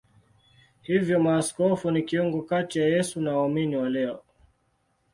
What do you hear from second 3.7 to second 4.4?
wa leo.